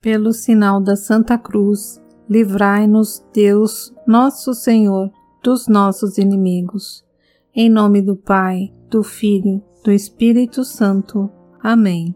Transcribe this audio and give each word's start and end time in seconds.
Pelo 0.00 0.32
sinal 0.32 0.80
da 0.80 0.94
Santa 0.94 1.36
Cruz, 1.36 2.00
livrai-nos, 2.30 3.20
Deus, 3.34 3.92
nosso 4.06 4.54
Senhor, 4.54 5.10
dos 5.42 5.66
nossos 5.66 6.18
inimigos. 6.18 7.04
Em 7.52 7.68
nome 7.68 8.00
do 8.00 8.14
Pai, 8.14 8.72
do 8.88 9.02
Filho, 9.02 9.60
do 9.84 9.90
Espírito 9.90 10.62
Santo. 10.62 11.28
Amém. 11.60 12.14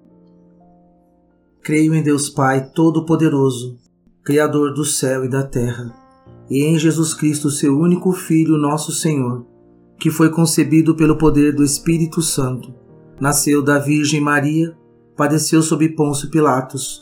Creio 1.60 1.92
em 1.92 2.04
Deus 2.04 2.30
Pai 2.30 2.70
Todo-Poderoso, 2.72 3.76
Criador 4.22 4.72
do 4.72 4.84
céu 4.84 5.24
e 5.24 5.28
da 5.28 5.42
terra, 5.42 5.92
e 6.48 6.62
em 6.62 6.78
Jesus 6.78 7.12
Cristo, 7.12 7.50
seu 7.50 7.76
único 7.76 8.12
Filho, 8.12 8.56
nosso 8.56 8.92
Senhor, 8.92 9.44
que 9.98 10.08
foi 10.08 10.30
concebido 10.30 10.94
pelo 10.94 11.18
poder 11.18 11.52
do 11.52 11.64
Espírito 11.64 12.22
Santo, 12.22 12.72
nasceu 13.20 13.60
da 13.60 13.80
Virgem 13.80 14.20
Maria, 14.20 14.72
padeceu 15.16 15.60
sob 15.60 15.88
Pôncio 15.96 16.30
Pilatos 16.30 17.01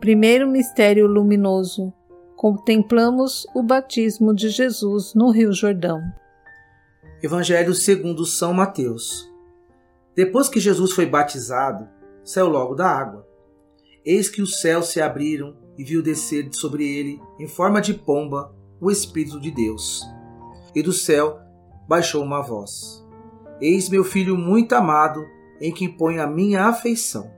Primeiro 0.00 0.46
mistério 0.46 1.08
luminoso 1.08 1.92
contemplamos 2.36 3.44
o 3.52 3.64
batismo 3.64 4.32
de 4.32 4.48
Jesus 4.48 5.12
no 5.12 5.32
Rio 5.32 5.52
Jordão. 5.52 6.00
Evangelho 7.20 7.74
segundo 7.74 8.24
São 8.24 8.52
Mateus. 8.54 9.28
Depois 10.14 10.48
que 10.48 10.60
Jesus 10.60 10.92
foi 10.92 11.04
batizado, 11.04 11.88
saiu 12.22 12.46
logo 12.46 12.76
da 12.76 12.88
água. 12.88 13.26
Eis 14.04 14.28
que 14.28 14.40
os 14.40 14.60
céus 14.60 14.86
se 14.86 15.00
abriram 15.00 15.56
e 15.76 15.82
viu 15.82 16.00
descer 16.00 16.48
sobre 16.52 16.86
ele, 16.86 17.20
em 17.36 17.48
forma 17.48 17.80
de 17.80 17.92
pomba, 17.92 18.54
o 18.80 18.92
Espírito 18.92 19.40
de 19.40 19.50
Deus. 19.50 20.06
E 20.76 20.80
do 20.80 20.92
céu 20.92 21.40
baixou 21.88 22.22
uma 22.22 22.40
voz: 22.40 23.04
Eis 23.60 23.88
meu 23.88 24.04
filho 24.04 24.36
muito 24.36 24.74
amado, 24.74 25.26
em 25.60 25.74
quem 25.74 25.88
ponho 25.90 26.22
a 26.22 26.26
minha 26.26 26.66
afeição. 26.66 27.37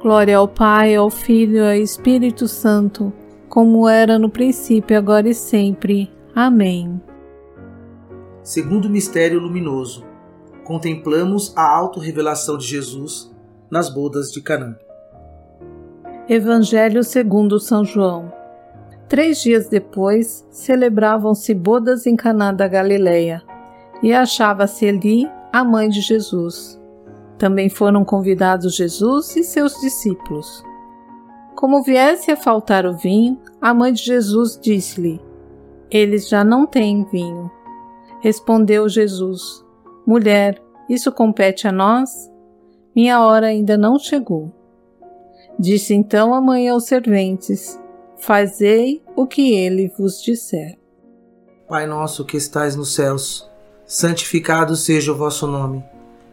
Glória 0.00 0.36
ao 0.36 0.46
Pai, 0.46 0.94
ao 0.94 1.10
Filho 1.10 1.56
e 1.56 1.60
ao 1.60 1.74
Espírito 1.74 2.46
Santo, 2.46 3.12
como 3.48 3.88
era 3.88 4.16
no 4.16 4.30
princípio, 4.30 4.96
agora 4.96 5.28
e 5.28 5.34
sempre. 5.34 6.08
Amém. 6.32 7.02
Segundo 8.40 8.88
mistério 8.88 9.40
luminoso, 9.40 10.04
contemplamos 10.62 11.52
a 11.56 11.68
autorrevelação 11.76 12.56
de 12.56 12.66
Jesus 12.66 13.34
nas 13.68 13.92
bodas 13.92 14.30
de 14.30 14.40
Canaã. 14.40 14.76
Evangelho 16.28 17.02
segundo 17.02 17.58
São 17.58 17.84
João. 17.84 18.32
Três 19.08 19.42
dias 19.42 19.68
depois, 19.68 20.46
celebravam-se 20.48 21.52
bodas 21.54 22.06
em 22.06 22.14
Caná 22.14 22.52
da 22.52 22.68
Galileia, 22.68 23.42
e 24.00 24.12
achava-se 24.12 24.86
ali 24.86 25.28
a 25.52 25.64
mãe 25.64 25.88
de 25.88 26.00
Jesus. 26.00 26.77
Também 27.38 27.68
foram 27.68 28.04
convidados 28.04 28.74
Jesus 28.74 29.36
e 29.36 29.44
seus 29.44 29.80
discípulos. 29.80 30.64
Como 31.54 31.82
viesse 31.82 32.30
a 32.30 32.36
faltar 32.36 32.84
o 32.84 32.96
vinho, 32.96 33.38
a 33.60 33.72
mãe 33.72 33.92
de 33.92 34.02
Jesus 34.02 34.58
disse-lhe: 34.60 35.20
Eles 35.90 36.28
já 36.28 36.42
não 36.44 36.66
têm 36.66 37.04
vinho. 37.04 37.50
Respondeu 38.20 38.88
Jesus: 38.88 39.64
Mulher, 40.06 40.60
isso 40.88 41.12
compete 41.12 41.68
a 41.68 41.72
nós? 41.72 42.30
Minha 42.94 43.20
hora 43.24 43.46
ainda 43.46 43.76
não 43.76 43.98
chegou. 43.98 44.52
Disse 45.58 45.94
então 45.94 46.34
a 46.34 46.40
mãe 46.40 46.68
aos 46.68 46.86
serventes: 46.86 47.78
fazei 48.16 49.02
o 49.16 49.26
que 49.26 49.54
ele 49.54 49.88
vos 49.96 50.22
disser. 50.22 50.78
Pai 51.68 51.86
nosso 51.86 52.24
que 52.24 52.36
estais 52.36 52.74
nos 52.74 52.94
céus, 52.94 53.48
santificado 53.84 54.74
seja 54.76 55.12
o 55.12 55.16
vosso 55.16 55.46
nome. 55.46 55.84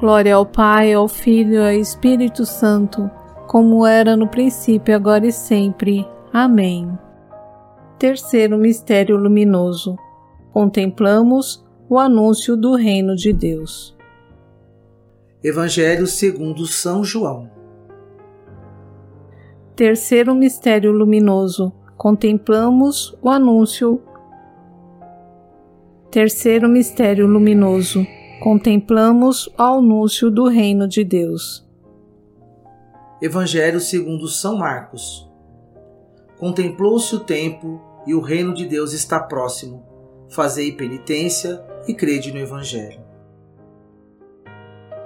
Glória 0.00 0.34
ao 0.34 0.46
Pai, 0.46 0.94
ao 0.94 1.06
Filho 1.06 1.56
e 1.56 1.58
ao 1.58 1.72
Espírito 1.72 2.46
Santo, 2.46 3.10
como 3.46 3.86
era 3.86 4.16
no 4.16 4.26
princípio, 4.26 4.96
agora 4.96 5.26
e 5.26 5.32
sempre. 5.32 6.08
Amém. 6.32 6.90
Terceiro 7.98 8.56
mistério 8.56 9.18
luminoso. 9.18 9.98
Contemplamos 10.54 11.62
o 11.86 11.98
anúncio 11.98 12.56
do 12.56 12.74
reino 12.76 13.14
de 13.14 13.30
Deus. 13.30 13.94
Evangelho 15.44 16.06
segundo 16.06 16.64
São 16.66 17.04
João. 17.04 17.50
Terceiro 19.76 20.34
mistério 20.34 20.92
luminoso. 20.92 21.74
Contemplamos 21.98 23.14
o 23.20 23.28
anúncio. 23.28 24.00
Terceiro 26.10 26.70
mistério 26.70 27.26
luminoso. 27.26 28.06
Contemplamos 28.40 29.48
o 29.48 29.62
anúncio 29.62 30.30
do 30.30 30.48
reino 30.48 30.88
de 30.88 31.04
Deus. 31.04 31.68
Evangelho 33.20 33.78
segundo 33.78 34.26
São 34.28 34.56
Marcos. 34.56 35.30
Contemplou-se 36.38 37.14
o 37.14 37.20
tempo 37.20 37.78
e 38.06 38.14
o 38.14 38.20
reino 38.22 38.54
de 38.54 38.64
Deus 38.64 38.94
está 38.94 39.20
próximo. 39.20 39.84
Fazei 40.30 40.72
penitência 40.72 41.62
e 41.86 41.92
crede 41.92 42.32
no 42.32 42.38
Evangelho. 42.38 43.02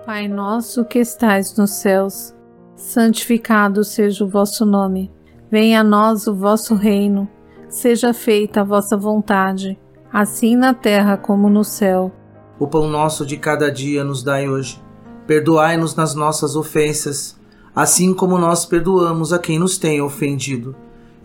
Pai 0.07 0.29
nosso 0.29 0.85
que 0.85 1.00
estais 1.00 1.57
nos 1.57 1.73
céus, 1.73 2.33
santificado 2.76 3.83
seja 3.83 4.25
o 4.25 4.29
vosso 4.29 4.64
nome. 4.64 5.11
Venha 5.50 5.81
a 5.81 5.85
nós 5.85 6.29
o 6.29 6.37
vosso 6.37 6.76
reino. 6.76 7.29
Seja 7.69 8.14
feita 8.14 8.61
a 8.61 8.64
vossa 8.64 8.97
vontade, 8.97 9.76
assim 10.12 10.55
na 10.55 10.73
terra 10.73 11.17
como 11.17 11.50
no 11.50 11.64
céu. 11.64 12.12
O 12.59 12.67
pão 12.67 12.89
nosso 12.89 13.27
de 13.27 13.37
cada 13.37 13.71
dia 13.71 14.05
nos 14.05 14.23
dai 14.23 14.49
hoje. 14.49 14.81
Perdoai-nos 15.27 15.95
nas 15.95 16.15
nossas 16.15 16.55
ofensas, 16.55 17.39
assim 17.75 18.15
como 18.15 18.39
nós 18.39 18.65
perdoamos 18.65 19.33
a 19.33 19.39
quem 19.39 19.59
nos 19.59 19.79
tem 19.79 20.01
ofendido 20.01 20.77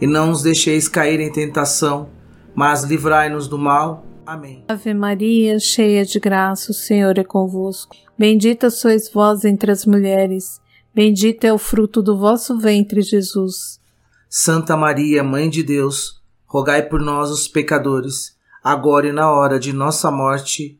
e 0.01 0.07
não 0.07 0.27
nos 0.27 0.41
deixeis 0.41 0.87
cair 0.87 1.19
em 1.19 1.31
tentação, 1.31 2.09
mas 2.55 2.83
livrai-nos 2.83 3.47
do 3.47 3.57
mal. 3.57 4.05
Amém. 4.25 4.63
Ave 4.67 4.93
Maria, 4.93 5.59
cheia 5.59 6.05
de 6.05 6.19
graça, 6.19 6.71
o 6.71 6.75
Senhor 6.75 7.17
é 7.17 7.23
convosco. 7.23 7.95
Bendita 8.17 8.69
sois 8.69 9.11
vós 9.11 9.43
entre 9.43 9.71
as 9.71 9.85
mulheres, 9.85 10.61
bendito 10.93 11.45
é 11.45 11.53
o 11.53 11.57
fruto 11.57 12.01
do 12.01 12.17
vosso 12.17 12.57
ventre, 12.57 13.01
Jesus. 13.01 13.79
Santa 14.29 14.77
Maria, 14.77 15.23
Mãe 15.23 15.49
de 15.49 15.63
Deus, 15.63 16.21
rogai 16.45 16.83
por 16.83 17.01
nós, 17.01 17.31
os 17.31 17.47
pecadores, 17.47 18.37
agora 18.63 19.07
e 19.07 19.11
na 19.11 19.31
hora 19.31 19.59
de 19.59 19.73
nossa 19.73 20.11
morte. 20.11 20.79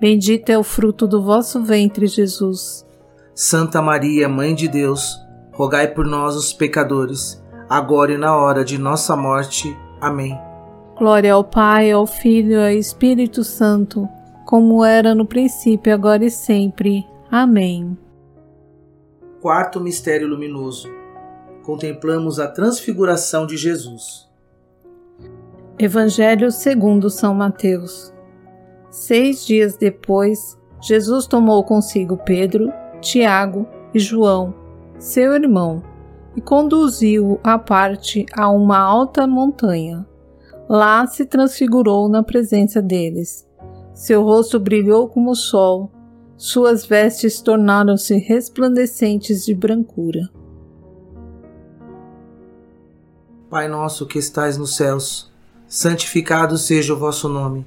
bendito 0.00 0.50
é 0.50 0.58
o 0.58 0.64
fruto 0.64 1.06
do 1.06 1.22
vosso 1.22 1.62
ventre, 1.62 2.06
Jesus. 2.06 2.86
Santa 3.34 3.80
Maria, 3.80 4.28
Mãe 4.28 4.54
de 4.54 4.66
Deus, 4.66 5.16
rogai 5.52 5.88
por 5.88 6.06
nós, 6.06 6.34
os 6.34 6.52
pecadores, 6.52 7.42
agora 7.68 8.12
e 8.12 8.18
na 8.18 8.36
hora 8.36 8.64
de 8.64 8.78
nossa 8.78 9.14
morte. 9.14 9.76
Amém. 10.00 10.36
Glória 10.96 11.32
ao 11.32 11.44
Pai, 11.44 11.90
ao 11.90 12.06
Filho 12.06 12.52
e 12.52 12.56
ao 12.56 12.70
Espírito 12.70 13.44
Santo, 13.44 14.08
como 14.46 14.84
era 14.84 15.14
no 15.14 15.24
princípio, 15.24 15.94
agora 15.94 16.24
e 16.24 16.30
sempre. 16.30 17.06
Amém. 17.30 17.96
Quarto 19.40 19.80
mistério 19.80 20.26
luminoso. 20.26 20.88
Contemplamos 21.62 22.38
a 22.38 22.48
transfiguração 22.48 23.46
de 23.46 23.56
Jesus. 23.56 24.28
Evangelho 25.78 26.50
segundo 26.50 27.08
São 27.08 27.34
Mateus. 27.34 28.12
Seis 28.90 29.46
dias 29.46 29.76
depois, 29.76 30.58
Jesus 30.82 31.26
tomou 31.26 31.62
consigo 31.64 32.16
Pedro, 32.16 32.72
Tiago 33.00 33.66
e 33.94 33.98
João 33.98 34.60
seu 35.00 35.32
irmão, 35.34 35.82
e 36.36 36.40
conduziu-o 36.40 37.40
à 37.42 37.58
parte 37.58 38.26
a 38.36 38.50
uma 38.50 38.78
alta 38.78 39.26
montanha. 39.26 40.06
Lá 40.68 41.06
se 41.06 41.24
transfigurou 41.24 42.08
na 42.08 42.22
presença 42.22 42.80
deles. 42.80 43.48
Seu 43.94 44.22
rosto 44.22 44.60
brilhou 44.60 45.08
como 45.08 45.30
o 45.30 45.34
sol, 45.34 45.90
suas 46.36 46.86
vestes 46.86 47.40
tornaram-se 47.40 48.16
resplandecentes 48.16 49.44
de 49.44 49.54
brancura. 49.54 50.28
Pai 53.48 53.66
nosso 53.66 54.06
que 54.06 54.18
estais 54.18 54.56
nos 54.56 54.76
céus, 54.76 55.32
santificado 55.66 56.56
seja 56.56 56.94
o 56.94 56.98
vosso 56.98 57.28
nome. 57.28 57.66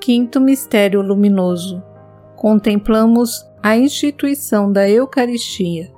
Quinto 0.00 0.40
Mistério 0.40 1.02
Luminoso. 1.02 1.82
Contemplamos 2.34 3.46
a 3.62 3.76
instituição 3.76 4.72
da 4.72 4.88
Eucaristia. 4.88 5.92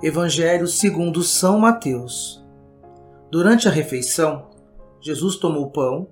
Evangelho 0.00 0.68
segundo 0.68 1.24
São 1.24 1.58
Mateus. 1.58 2.46
Durante 3.28 3.66
a 3.66 3.72
refeição, 3.72 4.50
Jesus 5.00 5.34
tomou 5.34 5.64
o 5.64 5.70
pão, 5.72 6.06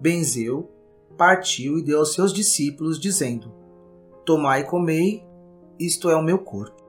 benzeu, 0.00 0.72
partiu 1.14 1.76
e 1.76 1.84
deu 1.84 1.98
aos 1.98 2.14
seus 2.14 2.32
discípulos, 2.32 2.98
dizendo: 2.98 3.52
Tomai 4.24 4.62
e 4.62 4.64
comei, 4.64 5.22
isto 5.78 6.08
é 6.08 6.16
o 6.16 6.22
meu 6.22 6.38
corpo. 6.38 6.82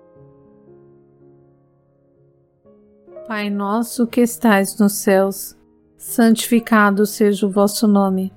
Pai 3.27 3.49
nosso 3.49 4.07
que 4.07 4.21
estais 4.21 4.79
nos 4.79 4.93
céus, 4.93 5.57
santificado 5.97 7.05
seja 7.05 7.45
o 7.45 7.51
vosso 7.51 7.85
nome. 7.85 8.36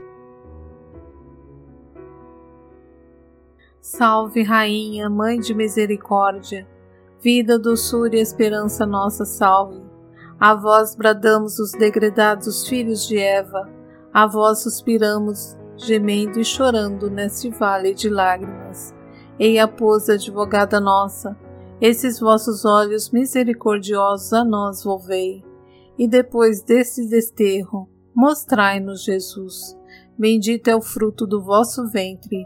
Salve, 3.81 4.43
Rainha, 4.43 5.09
Mãe 5.09 5.39
de 5.39 5.55
Misericórdia, 5.55 6.67
vida, 7.19 7.57
doçura 7.57 8.15
e 8.15 8.19
esperança 8.19 8.85
nossa, 8.85 9.25
salve. 9.25 9.81
A 10.39 10.53
vós 10.53 10.95
bradamos 10.95 11.57
os 11.57 11.71
degredados 11.71 12.67
filhos 12.67 13.07
de 13.07 13.17
Eva, 13.17 13.67
a 14.13 14.27
vós 14.27 14.59
suspiramos, 14.59 15.57
gemendo 15.75 16.39
e 16.39 16.45
chorando 16.45 17.09
neste 17.09 17.49
vale 17.49 17.95
de 17.95 18.07
lágrimas. 18.07 18.93
Eia, 19.39 19.67
pois, 19.67 20.09
advogada 20.09 20.79
nossa, 20.79 21.35
esses 21.81 22.19
vossos 22.19 22.63
olhos 22.63 23.09
misericordiosos 23.09 24.31
a 24.31 24.45
nós 24.45 24.83
volvei, 24.83 25.43
e 25.97 26.07
depois 26.07 26.61
deste 26.61 27.07
desterro, 27.07 27.89
mostrai-nos 28.15 29.03
Jesus. 29.03 29.75
Bendito 30.19 30.67
é 30.67 30.75
o 30.75 30.81
fruto 30.81 31.25
do 31.25 31.41
vosso 31.41 31.87
ventre 31.89 32.45